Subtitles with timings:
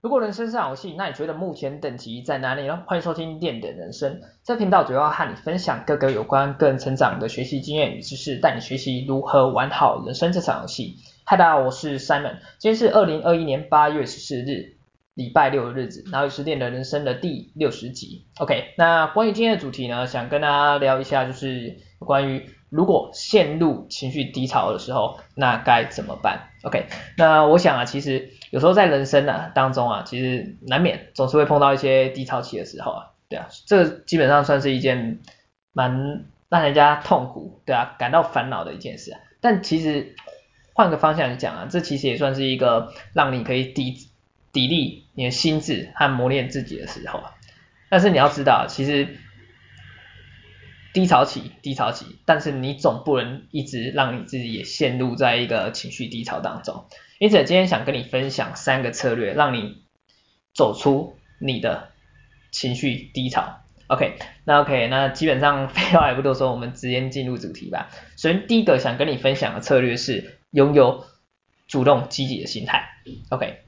[0.00, 2.84] 如果人生是场游戏，那你觉得目前等级在哪里呢？
[2.86, 10.94] 欢迎收听练的人生，这频道主要和你分享各个有关个人成长的学习经验与知识，带你学习如何玩好人生这场游戏。
[11.24, 14.76] 嗨，大家好，我是 Simon，今天是二零二一年八月十四日，
[15.14, 18.28] 礼拜六的日子，然后也是练的人生的第六十集。
[18.38, 26.86] OK，那关于今天的主题呢，想跟大家聊一下，就是关于如果陷入情绪低潮的时候，那该怎么办？OK，
[27.16, 28.30] 那我想啊，其实。
[28.50, 35.20] 有时候在人生啊当中啊，其实难免总是会碰到一些低潮期的时候啊，对啊，这基本上算是一件
[35.72, 39.20] 蛮让人家痛苦，对啊，感到烦恼的一件事啊。
[39.40, 40.14] 但其实
[40.72, 43.94] 换个方向来讲啊，这其实也算是一个让你可以砥
[44.52, 47.34] 砥砺你的心智和磨练自己的时候啊。
[47.90, 49.16] 但是你要知道，其实
[50.92, 56.86] 低潮期，低潮期，但是你总不能一直让你自己也陷入在一个情绪低潮当中。
[57.18, 59.82] 因此，今天想跟你分享三个策略，让你
[60.54, 61.90] 走出你的
[62.52, 63.58] 情绪低潮。
[63.88, 67.88] OK，那 OK，那基本上废话也不多说，我们直接进入主题吧。
[68.16, 71.06] 首先，第一个想跟你分享的策略是拥有
[71.66, 72.88] 主动积极的心态。
[73.30, 73.62] OK，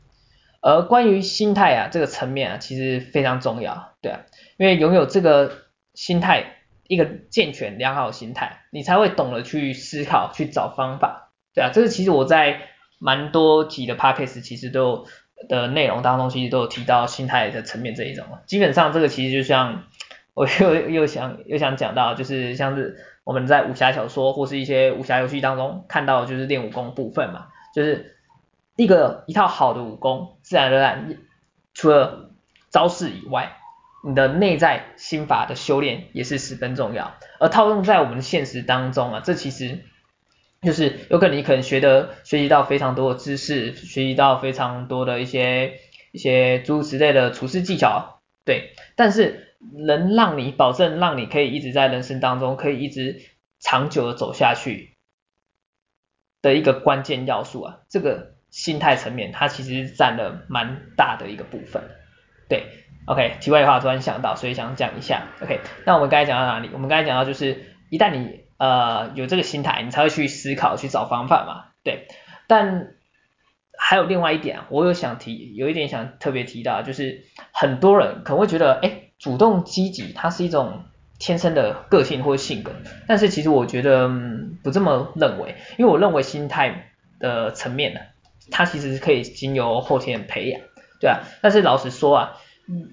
[0.60, 4.20] 而关于心态啊这个层面啊，其实非常重要，对啊，
[4.58, 12.69] 因为拥有这个心态，一个健全良好的心态，你才会懂得去思考，去找方法，对啊，这个其实我在。
[13.00, 15.06] 蛮多集的 podcast 其实都有
[15.48, 18.26] 的内容当中，其实都有提到心态的层面这一种。
[18.46, 19.84] 基本上这个其实就像
[20.34, 28.16] 我又又想又想讲到，就是像是我们在武侠小说或是一些武侠游戏当中看到，就是练武功部分嘛，就是
[28.76, 31.16] 一个一套好的武功，自然而然
[31.72, 32.30] 除了
[32.68, 33.56] 招式以外，
[34.06, 37.14] 你的内在心法的修炼也是十分重要。
[37.38, 39.80] 而套用在我们现实当中啊，这其实。
[40.60, 45.80] 就是有可能你可能学的学习到非常多的知识，学习到非常多的一些
[46.12, 53.22] 一些诸如此类的处事技巧，对，但是能让你保证让你可以一直在人生当中可以一直
[53.58, 54.96] 长久的走下去
[56.42, 61.84] 的一个关键要素啊，这个心态层面它其实占了蛮大的一个部分，
[62.50, 62.66] 对
[63.06, 66.68] ，OK，题外话突然想到，所以想讲一下，OK，那我们刚才讲到哪里？
[66.72, 72.08] 我们刚才讲到就是一旦你呃，有这个心态，你才会去思考，去找方法嘛，对。
[72.46, 72.92] 但
[73.78, 80.84] 还有另外一点，我有想提，有一点想特别提到，就是很多人可能会觉得，哎，主动积极，它是一种
[81.18, 82.72] 天生的个性或性格。
[83.08, 84.10] 但是其实我觉得，
[84.62, 88.00] 不这么认为，因为我认为心态的层面呢，
[88.50, 90.60] 它其实是可以经由后天培养，
[91.00, 91.20] 对啊。
[91.40, 92.32] 但是老实说啊，
[92.68, 92.90] 嗯，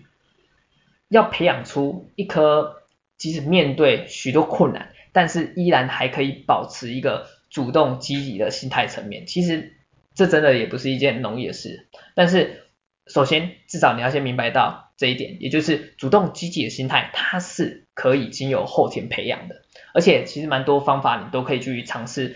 [1.10, 2.84] 要培养出一颗
[3.18, 9.74] 即使面对许多困难，但是依然还可以保持一个主动积极的心态层面，其实
[10.14, 11.88] 这真的也不是一件容易的事。
[12.14, 12.68] 但是
[13.08, 19.64] 首先，至少你要先明白到这一点，也就是主动积极的心态，它是可以经由后天培养的，
[19.96, 22.36] 而且其实蛮多方法你都可以去尝试。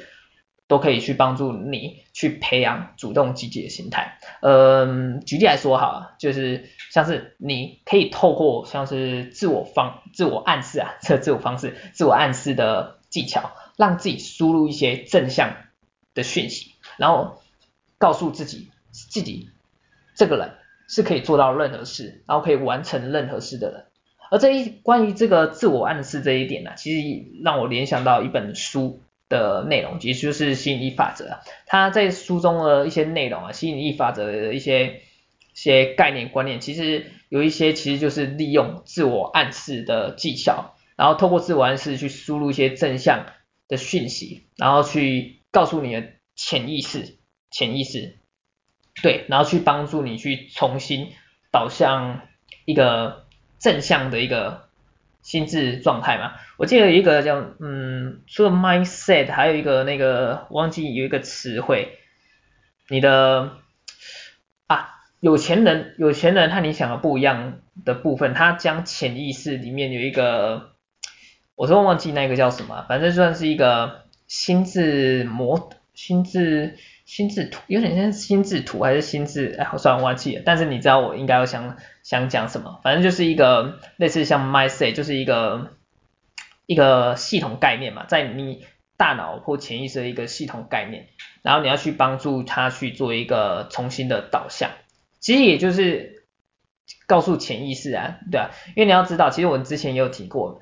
[0.72, 4.18] 都可以去帮助你去培养主动积极的心态。
[4.40, 15.58] 嗯，举例来说哈，就是像是你可以透过像是自我方、自我暗示啊，这自我方式、自我暗示的技巧，让自己输入一些正向
[16.14, 17.42] 的讯息，然后
[17.98, 19.50] 告诉自己，自己
[20.16, 20.54] 这个人
[20.88, 23.86] 是可以做到任何事，然后可以完成任何事的人。
[24.31, 29.02] 而这一关于这个自我暗示这一点呢，其实让我联想到一本书。
[29.31, 31.40] 的内容，其实就是吸引力法则。
[31.66, 35.02] 他在书中的一些内容啊，吸引力法则的一些
[35.53, 43.25] 一些概念观念，其实有一些其实就是利用自我暗示的技巧，然后透过自我暗示去输入一些正向
[43.68, 46.03] 的讯息，然后去告诉你的
[46.36, 47.18] 潜意识，
[47.50, 48.19] 潜意识，
[49.02, 51.13] 对，然后去帮助你去重新
[51.52, 52.22] 导向
[52.66, 53.25] 一个
[53.58, 54.69] 正向的一个。
[55.22, 62.00] 心智状态嘛，我记得有一个叫嗯，除了 mindset，还有一个那个忘记有一个词汇，
[62.90, 63.52] 你的
[64.68, 64.90] 啊，
[65.20, 70.72] 有钱人有钱人和你想的不一样的部分，他将潜意识里面有一个，
[71.56, 76.78] 我说忘记那个叫什么，反正算是一个心智模心智。
[77.12, 79.54] 心智图有点像心智图还是心智？
[79.60, 80.44] 哎，我算了，忘记了。
[80.46, 82.80] 但是你知道我应该要想想讲什么？
[82.86, 85.74] 反正就是一个类似像 mindset，就是一个
[86.68, 88.66] 一个系统概念嘛，在你
[88.96, 91.08] 大脑或潜意识的一个系统概念，
[91.42, 94.72] 然后你要去帮助他去做一个重新的导向。
[95.19, 96.24] 其实也就是
[97.07, 100.62] 告诉潜意识啊，对啊，因为你要知道，其实我们之前也有提过，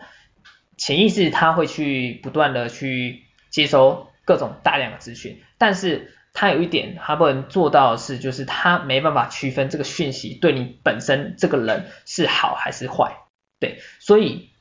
[0.77, 3.21] 潜意识它会去不断的去
[3.51, 13.17] 接收各种大量的资讯，但是他有一点他不能做到的是，就是他没办法区分这个讯息对你本身这个人是好还是坏，
[13.59, 14.51] 对，所以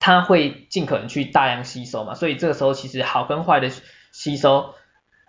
[0.00, 3.70] 他会尽可能去大量吸收嘛，所以这个时候其实好跟坏的
[4.10, 4.74] 吸收，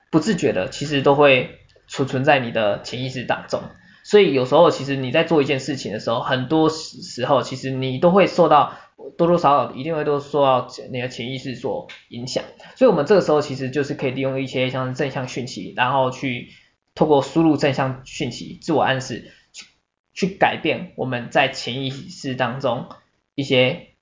[0.09, 3.61] 不自觉的其实都会储存在你的潜意识当中。
[4.03, 8.73] 所以有时候其实你在做一件事情的时候，很多时候其实你都会受到
[9.17, 12.43] 多多少少一定会都受到你的潜意识所影响。
[12.75, 16.49] 所以我们这个时候其实就是可以利用一些像正向讯息，然后去
[16.95, 19.65] 透过输入正向讯息、自我暗示，去
[20.13, 22.89] 去改变我们在潜意识当中
[23.35, 23.95] 一些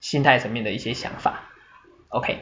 [0.00, 1.50] 心态层面的一些想法。
[2.08, 2.38] OK，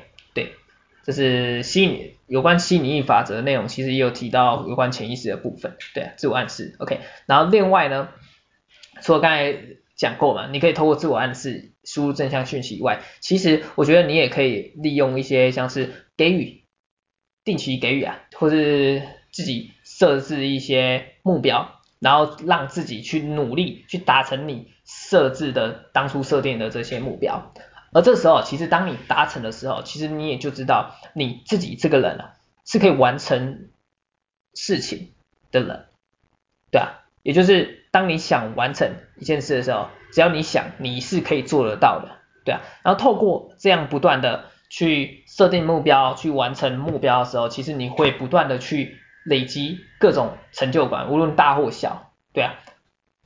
[1.08, 1.14] 就。
[1.18, 7.00] 是吸引有关吸引力法则的内容，其实也有提到有关潜意识的部分，对啊，自我暗示，OK。
[7.26, 8.10] 然后另外呢，
[9.02, 9.56] 除了刚才
[9.96, 16.62] 讲过嘛，你可以透过自我暗示输入正向讯息以外，其实我觉得你也可以利用一些像是给予，
[17.42, 19.02] 定期给予啊，或是
[19.32, 27.52] 自己设置一些目标，然后让自己去努力去达成你设置的当初设定的这些目标。
[27.92, 32.34] 而这时候，其实当你达成的时候，其实你也就知道你自己这个人啊，
[32.66, 33.70] 是可以完成
[34.54, 35.12] 事情
[35.50, 35.86] 的人，
[36.70, 42.60] 对啊，也就是当你想完成一件事的时候，只要你想，你是可以做得到的，对啊。
[42.82, 52.54] 然后透过这样不断的去设定目标，去完成目标的时候，其实你会不断的去累积各种成就感，无论大或小，对啊。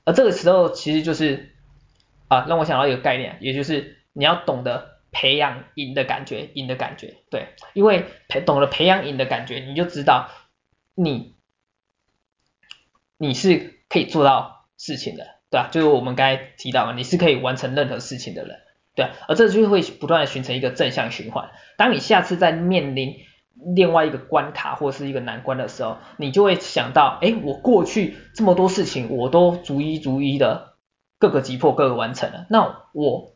[0.05, 1.53] 而这个时候，其实就是
[2.29, 3.99] 啊，让我想到一个概念，也就是。
[4.12, 10.29] 你要懂得培养赢的感觉，赢的感觉，对，因为培懂得培养赢的感觉，你就知道
[10.94, 11.35] 你
[13.19, 15.69] 你是可以做到事情的，对吧？
[15.70, 18.61] 就是我们刚才提到嘛，你是可以完成任何事情的人，
[18.94, 21.50] 对啊，而这就会不断的形成一个正向循环。
[21.76, 23.17] 当你下次再面临
[23.75, 30.76] 另外一个关卡或是一个难关的时候，你就会想到，哎，我过去这么多事情我都逐一逐一的
[31.19, 33.31] 各个击破，各个完成了，那我。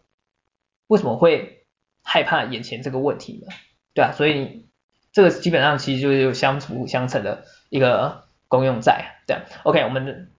[0.88, 1.66] 为什么会
[2.02, 3.52] 害怕眼前这个问题呢？
[3.92, 4.68] 对啊，所以
[5.12, 9.42] 这个基本上其实就是有相辅相成的一个功用在，对啊。
[9.64, 10.30] OK，我们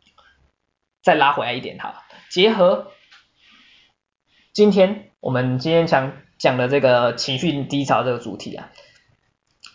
[1.02, 2.92] 再拉回来一点哈，结合
[4.54, 8.72] 今天我们今天想讲的这个情绪低潮这个主题啊，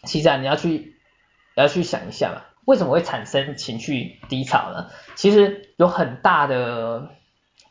[0.04, 0.96] 其实啊你要去
[1.54, 4.90] 要去想一下嘛，为什么会产生情绪低潮呢？
[5.16, 7.10] 其实有很大的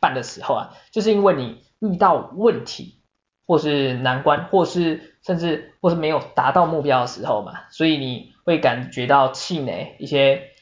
[0.00, 1.64] 半的时候啊，就是因为你。
[1.82, 3.02] 遇到问题，
[3.44, 10.52] 或是难关，或是甚至或是没有达到目标的时候嘛，所以你会感觉到气馁，一些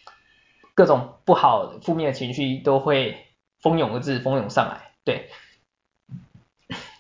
[0.75, 3.27] 各种不好负面的情绪都会
[3.61, 5.29] 蜂拥而至，蜂拥上来，对，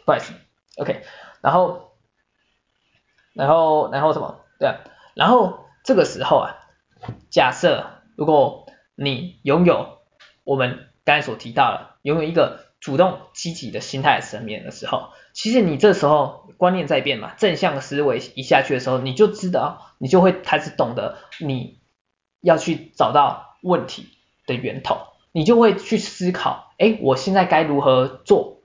[0.04, 0.34] 不好意思
[0.76, 1.02] ，OK，
[1.40, 1.92] 然后，
[3.32, 4.44] 然后，然后什么？
[4.58, 4.76] 对啊，
[5.14, 6.56] 然后这个时候啊，
[7.30, 9.98] 假设如果你拥有
[10.44, 12.69] 我们刚才所提到的，拥有一个。
[12.80, 21.78] 主动积极的心态层面的时候，其实你这时候观念在变嘛，正向思维一下去的时候，你就知道，你就会开始懂得你
[22.40, 24.08] 要去找到问题
[24.46, 24.96] 的源头，
[25.30, 28.62] 你就会去思考，哎，我现在该如何做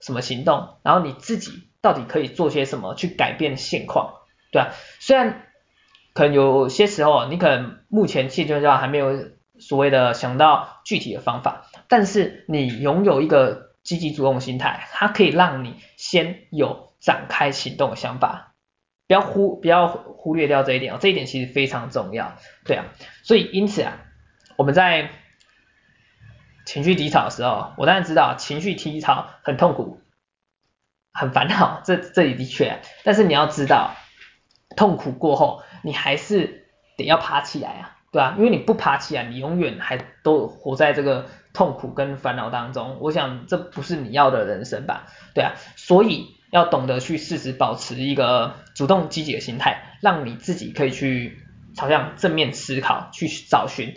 [0.00, 4.20] 什么行动，然后你自己到底可以做些什么去改变现况，
[4.52, 4.68] 对啊，
[5.00, 5.46] 虽然
[6.14, 9.30] 可能有些时候你可能目前现阶段还没有。
[9.60, 18.54] 所谓的想到具体的方法，但是你拥有一个积极主动心态，它可以让你先有展开行动的想法，
[19.06, 22.86] 不要忽不要忽略掉这一点哦，这一点其实非常重要，对啊，
[23.22, 23.98] 所以因此啊，
[24.56, 25.10] 我们在
[26.66, 30.00] 情绪低潮的时候，我当然知道情绪低潮很痛苦，
[31.12, 33.94] 很烦恼，这这里的确，但是你要知道，
[34.76, 37.96] 痛苦过后，你还是得要爬起来啊。
[38.12, 42.98] 对啊，因为你不爬起来，你永远还都活在这个痛苦跟烦恼当中。
[43.00, 45.06] 我想这不是你要的人生吧？
[45.32, 51.38] 对啊，所以要懂得去适时保持一个主动积极的心态，让你自己可以去
[51.76, 53.94] 朝向正面思考，去找寻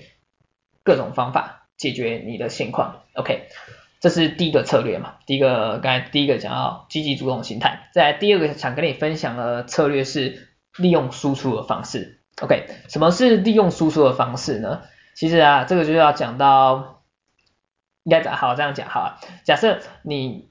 [0.84, 3.02] 各种方法解决你的现况。
[3.16, 3.48] OK，
[4.00, 5.16] 这是第一个策略嘛？
[5.26, 12.20] 第一个刚才第一个讲到积极主动心态，再来第二个想跟你分享的策略是利用输出的方式。
[12.42, 14.82] OK，什么是利用输出的方式呢？
[15.16, 17.04] 其实啊，这个就要讲到，
[18.04, 19.20] 应该好这样讲哈。
[19.46, 20.50] 假设你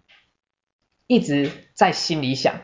[1.08, 2.54] 一直在心里想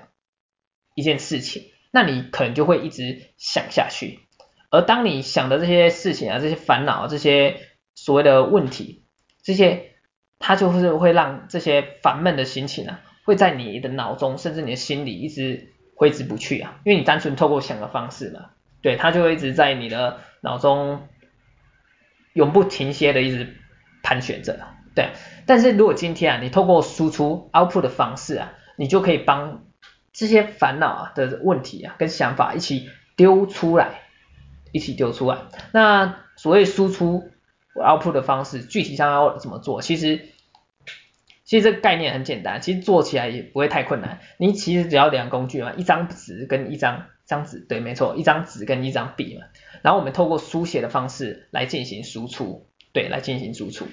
[0.95, 4.21] 一件事情，那你可能就会一直想下去。
[4.71, 7.61] 而当你想的这些事情啊，这些烦恼，这些
[7.97, 9.05] 所谓的问题，
[9.43, 9.97] 这些
[10.39, 18.51] 它就是会让这些烦闷的心情啊，会在你的脑中甚至你的心里一直挥之不去啊，因为你单纯透过想的方式嘛。
[18.83, 21.09] 对，它就会一直在你的脑中
[22.33, 23.57] 永不停歇的一直
[24.03, 24.59] 盘旋着，
[24.95, 25.11] 对。
[25.47, 29.65] 但是如果今天啊，你透过输出 output 的方式啊，你就可以帮
[30.13, 34.03] 这些烦恼啊的问题啊跟想法一起丢出来，
[34.73, 35.39] 一起丢出来。
[35.73, 37.31] 那所谓输出
[37.75, 39.83] output 的方式，具体上要怎么做？
[39.83, 40.27] 其实。
[41.45, 44.21] 其实这个概念很简单，其实做起来也不会太困难。
[44.37, 49.45] 你其实只要两个工具嘛，一张纸跟一张张纸，对，没错，一张纸跟一张笔嘛。
[49.83, 53.87] 然后我们透过书写的方式来进行输出，对，来进行输出。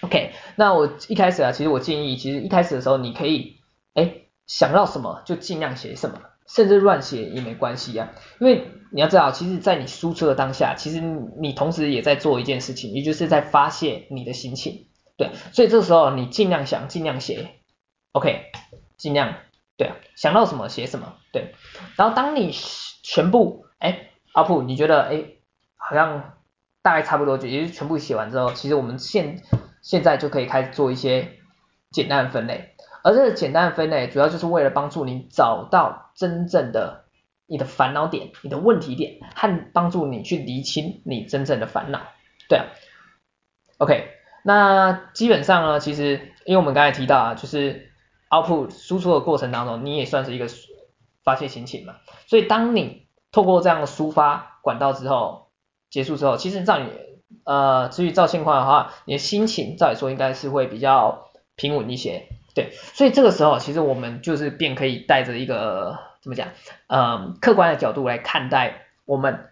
[0.00, 3.58] OK，那我一开始啊，其实我建议，其实一开始的时候你可以，
[3.94, 4.14] 哎，
[4.46, 8.12] 想到什么就尽量写什么，甚至乱写也没关系啊。
[8.40, 14.86] 因为你要知道，其实，在你输出的当下，其实你同时也在做一件事情，也就是在发泄你的心情。
[15.16, 17.50] 对，所以这时候你尽量想，尽量写
[18.12, 18.50] ，OK，
[18.96, 19.36] 尽量，
[19.82, 21.54] 对啊，想到什么写什么，对。
[21.96, 22.52] 然后当你
[23.02, 25.24] 全部，哎，阿普，你觉得，哎，
[25.76, 26.34] 好像
[26.82, 29.42] 大概差不多，就也是全部写完之后，其实我们现
[29.82, 31.32] 现在就可以开始做一些
[31.90, 32.76] 简单的分类。
[33.02, 37.06] 而这个简单的分类，主要就是为了帮助你找到真正的
[37.48, 42.00] 你的烦恼点、你的问题点，和帮助你去厘清你真正的烦恼，
[42.48, 42.66] 对啊
[43.78, 44.08] ，OK。
[44.44, 47.91] 那基本上呢，其实因为我们刚才提到啊，就是
[48.32, 50.46] output 输出的过程当中，你也算是一个
[51.22, 51.96] 发泄心情嘛。
[52.26, 55.50] 所以当你透过这样的抒发管道之后
[55.90, 56.88] 结束之后，其实照你
[57.44, 62.72] 呃至于照现况的话，你的心情照理说应该是会比较平稳一些，对。
[62.94, 66.48] 所以这个时候其实我们就是便可以带着一个怎么讲，
[66.86, 69.50] 呃客观的角度来看待我们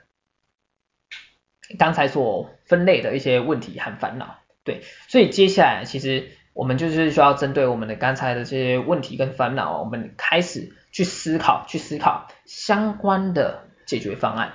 [1.79, 4.37] 刚才所分类的一些问题和烦恼。
[4.63, 14.53] 对，所以接下来其实我们就是需要针对我们的刚才的这些问题跟烦恼，我们开始去思考，去思考相关的解决方案。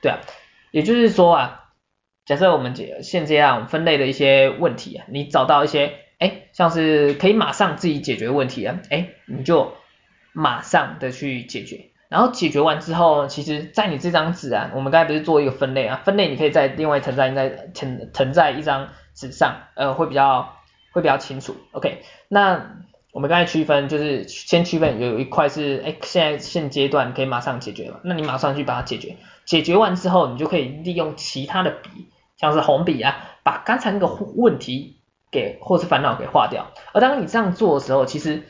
[0.00, 0.18] 对啊，
[0.70, 1.64] 也就是说啊，
[2.26, 9.72] 假设我们解现这样分类的一些问题啊，你找到一些哎，像是可以马上自己解决问题啊，哎，你就
[10.32, 11.86] 马上的去解决。
[12.08, 18.90] 然后解决完之后，其实在你这张纸啊，我们刚才不是做一个分类啊，分类你可以在另外謄在在謄謄在一张。
[19.18, 20.54] 纸上，呃，会比较
[20.98, 22.02] 会比较清楚，OK。
[22.26, 22.76] 那
[23.12, 28.00] 我们刚才区分就是先区分有一块是，哎，现在现阶段可以马上解决了？
[28.02, 34.98] 那你马上去把它解决，解决完之后，你就可以利用其他的笔，像是红笔啊，把刚才那个问题
[35.30, 36.72] 给或是烦恼给划掉。
[36.92, 38.42] 而当你这样做的时候，其实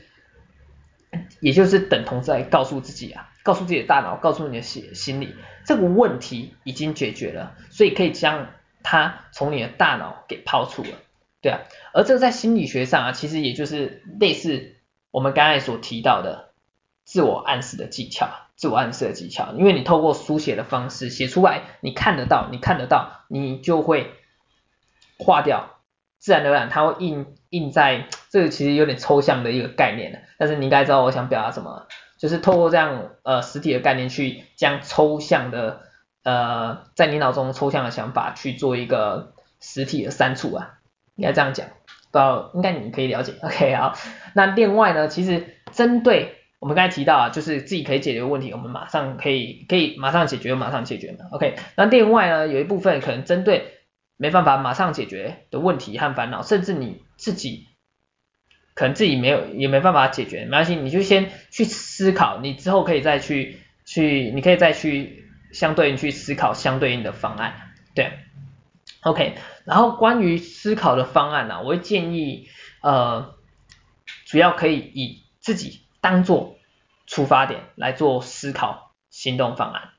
[1.40, 5.34] 也就是等同在告诉自己啊，告诉自己的大脑，告诉你的心心理，
[5.66, 8.46] 这个问题已经解决了，所以可以将。
[8.80, 10.90] 它从你的大脑给抛出了，
[11.48, 11.60] 对啊，
[11.94, 14.76] 而这个在心理学上啊，其实也就是类似
[15.10, 16.50] 我们刚才所提到的
[17.04, 24.12] 自我暗示的技巧，自我暗示的技巧，因为你透过书写的方式写出来，你看得到，你看得到，你就会
[25.18, 25.78] 划掉，
[26.18, 31.86] 自然而然它会印印在这个其实有点抽象的一个概念，但是你应该知道我想表达什么，
[32.18, 35.88] 就是透过这样呃实体的概念去将抽象的。
[36.24, 40.77] 呃，在你脑中抽象的想法去做一个实体的删除啊，
[41.18, 43.92] 应该这样讲，不知道应该你可以了解， OK 好。
[44.32, 51.56] 那另外呢，其实针对我们刚才提到啊，就是自己可以解决问题，我们马上可以可以马上解决，马上解决嘛，OK。
[51.76, 53.74] 那另外呢，有一部分可能针对
[54.16, 57.66] 没办法马上解决的问题和烦恼，甚至你自己
[58.74, 65.24] 可能自己没有也没办法解决，没关系，你就先去思考，你之后可以再去去，你可以再去。
[65.50, 67.54] 相对应去思考相对应的方案，
[67.94, 68.12] 对
[69.10, 72.48] ，OK，然后关于思考的方案呢、我会建议，
[72.82, 73.34] 呃，
[74.26, 76.56] 主要可以以自己当做
[77.06, 79.90] 出发点来做思考行动方案。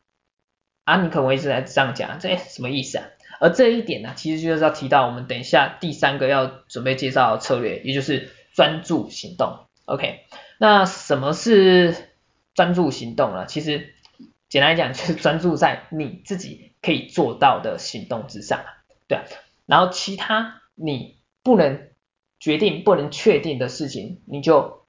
[0.84, 3.06] 啊，你可能会一直在这样讲，这什么意思啊？
[3.40, 9.68] 而这一点呢，其实就是要提到我们等一下第三个要准备介绍策略，也就是专注行动。
[9.86, 10.22] OK，
[10.60, 11.96] 那什么是
[12.54, 13.46] 专注行动呢？
[13.46, 13.94] 其实。
[14.50, 18.62] 简单来讲，就是专注在你自己可以做到的行动之上，
[19.10, 19.20] 对。
[19.66, 21.90] 然后其他你不能
[22.40, 24.86] 决定、不能确定的事情，你就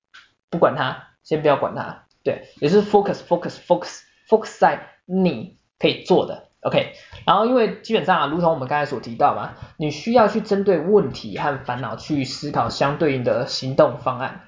[0.48, 2.46] 不管它，先不要管它，对。
[2.60, 6.92] 也是 focus、focus、focus、focus 在你可以做的，OK。
[7.26, 14.44] 然后因为基本上啊，如同我们刚才所提到嘛，你需要去针对问题和烦恼去思考相对应的行动方案，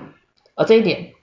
[0.54, 1.14] 而这一点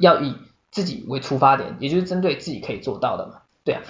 [0.00, 0.34] 要以。
[0.72, 3.82] 自己为出发点，也就是针对自己可以做到的嘛，对啊。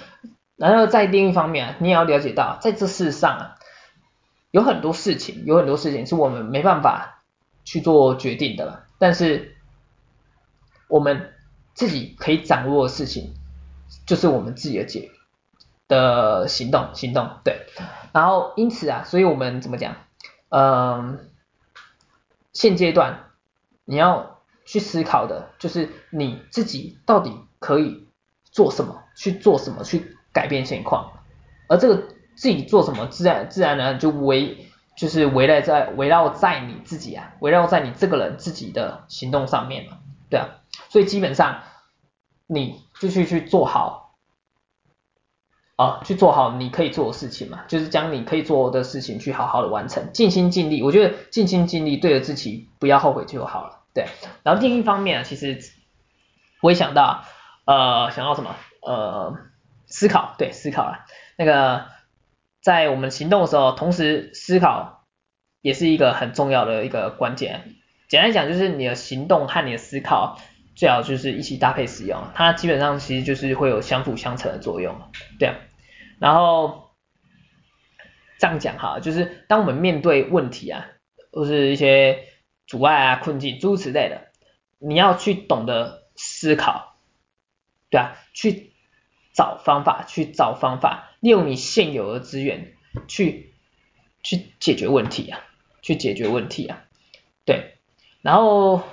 [0.55, 3.55] 然后在另一方面啊，你也要了解到，在这世上啊，
[4.51, 7.23] 有很多事情，有很多事情是我们没办法
[7.63, 8.85] 去做决定的了。
[8.99, 9.55] 但是
[10.87, 11.33] 我们
[11.73, 13.33] 自己可以掌握的事情，
[14.05, 15.11] 就是我们自己的解
[15.87, 17.65] 的行动行动对，
[18.13, 19.95] 然后因此啊，所以我们怎么讲？
[20.49, 21.31] 嗯、
[22.53, 23.31] 现阶段
[23.85, 28.07] 你要去思考的就是你自己到底可以
[28.51, 31.13] 做什么，去做什么去改变现况，
[31.67, 32.03] 而这个
[32.35, 39.99] 自己做什么，自然自然呢就围就是围绕在围绕在你自己啊，围绕在你这个人自己的行动上面嘛，
[40.29, 40.49] 对啊，
[40.89, 41.61] 所以基本上
[42.47, 44.01] 你就去去做好。
[45.75, 50.83] 啊，去做好你可以做的事情嘛，就是将你可以做的事情去好好的完成，尽心尽力。
[50.83, 53.79] 我觉得尽心尽力对着自己，不要后悔就好了。
[53.91, 54.05] 对，
[54.43, 55.59] 然后另一方面啊，其实
[56.61, 57.23] 我也想到，
[57.65, 58.55] 呃，想到什么？
[58.85, 59.35] 呃，
[59.93, 61.05] 思考，对，思考了。
[61.37, 61.85] 那个
[62.61, 65.05] 在我们行动的时候，同时思考
[65.61, 67.75] 也是一个很重要的一个关键。
[68.09, 70.39] 简单讲，就是你的行动和你的思考。
[70.75, 74.99] 最好就是一起搭配使用，它基本上其实就是会有相辅相成的作用，
[75.37, 75.53] 对啊。
[76.19, 76.95] 然后
[78.39, 80.87] 这样讲哈，就是当我们面对问题啊，
[81.31, 82.23] 或是一些
[82.65, 84.29] 阻碍啊、困境诸如此类的，
[84.79, 86.95] 你要去懂得思考，
[87.91, 88.72] 对啊，去
[89.33, 92.73] 找方法，去找方法，利用你现有的资源
[93.07, 93.53] 去
[94.21, 95.41] 去解决问题啊，
[95.81, 96.83] 去解决问题啊，
[97.45, 97.75] 对。
[98.21, 98.83] 然后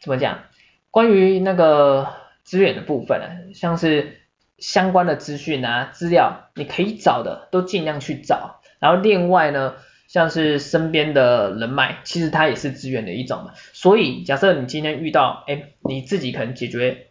[0.00, 0.44] 怎么讲？
[0.90, 4.20] 关于那个资源的部分呢，像是
[4.58, 8.60] 相关的资讯啊、资料，你可以找的都尽量去找。
[8.78, 9.74] 然后另外呢，
[10.06, 13.52] 像是身边的人脉，其实它也是资源的一种嘛。
[13.72, 17.08] 所以假设你今天遇到，哎，你自己可能解决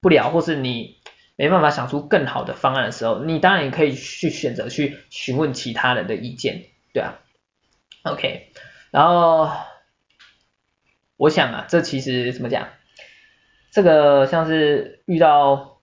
[0.00, 0.96] 不了，或是你
[1.36, 7.20] 没办法想出更好的方案的时候，你当然也可以去选择去询问其他人的意见，对啊。
[8.04, 8.50] OK，
[8.90, 9.50] 然后
[11.16, 12.68] 我想啊，这其实怎么讲？
[13.70, 15.80] 这个像是遇到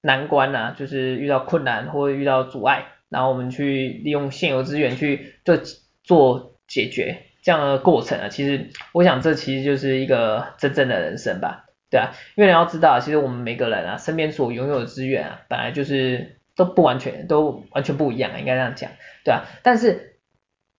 [0.00, 5.56] 难关啊，就是遇到困难或遇到阻碍，然后我们去利用现有资源去做
[6.02, 18.90] 做解决这样的过程啊，其实我想这其实就是一个真正的人生吧，对啊，因为你要知道，其实我们每个人啊，身边所拥有的资源啊，本来就是都不完全，都完全不一样，应该这样讲，
[19.24, 20.16] 对啊，但是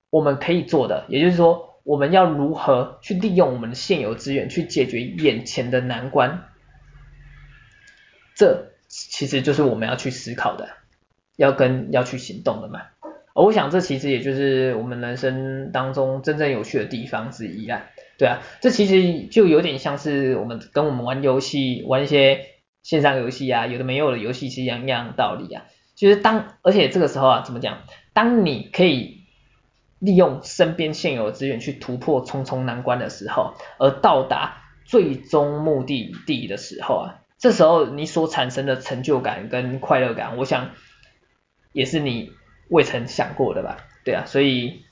[0.10, 1.70] 我们可以做的，也就是说。
[1.86, 6.46] 我们要如何去利用我们的现有资源去解决眼前的难关？
[8.36, 10.70] 这其实就是我们要去思考的，
[11.36, 12.84] 要跟要去行动的嘛。
[13.36, 17.86] 而我想这其实也就是我们人生当中真正有趣的地方之一啊。
[18.18, 22.46] 对啊，这其实就有点像是我们跟我们玩游戏，玩一些
[22.82, 25.66] 线上游戏啊，有的没有的游戏是一样一样道理啊。
[25.96, 27.80] 就是当而且这个时候啊，怎么讲？
[28.14, 29.22] 当你可以。
[30.00, 40.72] 利用身边现有的资源去突破重重难关的时候，而到达最终目的地的时候啊，这时候你所产生的成就感跟快乐感，我想
[41.72, 42.34] 也是你
[42.68, 43.78] 未曾想过的吧？
[44.04, 44.84] 对啊，所以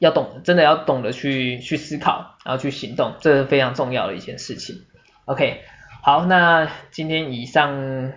[0.00, 4.84] 要懂，真的要懂得去去思考，然后去行动，这是非常重要的一件事情。
[5.26, 5.60] OK，
[6.02, 8.12] 好，那今天以上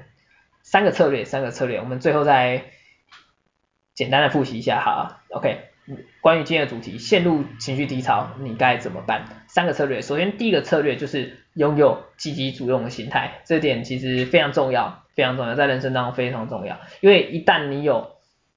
[0.64, 2.64] 三个策略，三个策略，我们最后再
[3.94, 5.22] 简单的复习一下哈。
[5.30, 5.70] OK。
[6.22, 9.26] 关于今天的主题，陷入情绪低潮，你该怎么办？
[9.50, 16.80] 三个策略，首先第一个策略就是拥有积极主动的心态，这点其实非常重要，非常重要，在人生当中非常重要。
[17.02, 18.13] 因为一旦你有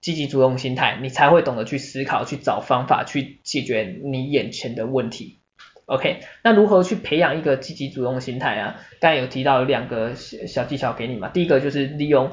[0.07, 5.40] 积极主动心态，你才会懂得去思考，去找方法，去解决你眼前的问题。
[5.87, 8.77] OK，那如何去培养一个积极主动心态啊？
[9.01, 12.31] 刚才有提到有两个小技巧给你嘛，第一个就是利用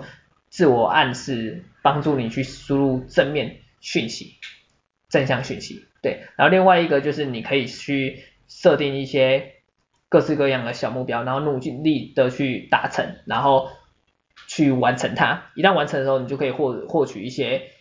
[0.52, 4.36] 自我暗示，帮助你去输入正面讯息。
[5.10, 9.54] 正向讯息，对，然后另外一个就是你可以去设定一些
[10.10, 13.70] 各式各样的小目标，然后努力的去达成，然后
[14.54, 15.46] 去完成它。
[15.56, 17.72] 一旦完成的时候，你就可以获获取一些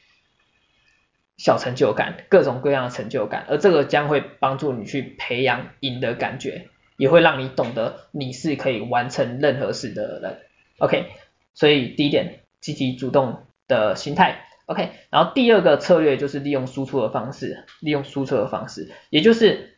[1.37, 10.38] 小成就感，各种各样的成就感，而这个将会帮助你去培养赢的感觉，也会让你懂得你是可以完成任何事的人。
[10.78, 11.11] OK，
[11.52, 14.46] 所以第一点，积极主动的心态。
[14.64, 19.76] OK，然后第二个策略就是利用输出的方式，利用输出的方式，也就是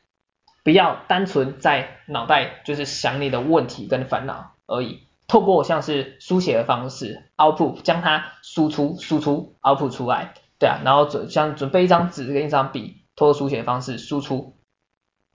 [0.62, 14.56] 不要单纯在脑袋就是想你的问题跟烦恼而已，透过像是书写的方式，output 将它输出输出 output 出来，对啊，然后准像准备一张纸跟一张笔，透过书写的方式输出，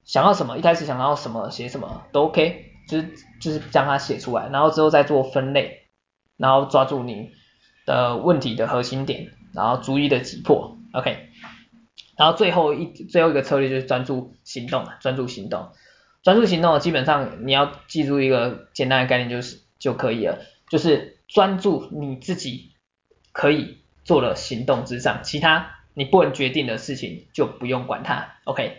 [0.03, 3.09] 想要什么，一开始想要什么写什么都 OK，就是
[3.41, 5.87] 就是将它写出来，然后之后再做分类，
[6.37, 7.31] 然后抓住你
[7.85, 9.33] 的问题的核心点。
[9.51, 11.29] 然后逐一的击破，OK，
[12.15, 15.69] 然后最后一最后一个策略就是专注行动啊，专注行动，
[16.21, 20.39] 专注行动，基本上你要记住一个简单的概念就是就可以了，
[20.69, 22.73] 就是专注你自己
[23.31, 28.35] 可以做的行动之上，其他你不能决定的事情就不用管它。
[28.43, 28.77] OK，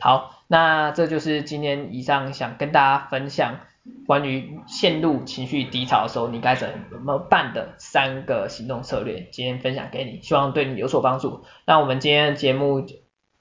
[0.00, 3.60] 好，那这就是今天以上想跟大家分享
[4.06, 6.68] 关于陷入情绪低潮的时候你该怎
[7.02, 11.44] 么办的三个行动策略，今天分享给你，希望对你有所帮助。
[11.66, 12.86] 那我们今天的节目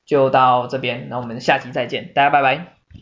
[0.05, 2.76] 就到这边，那我们下期再见，大家拜拜。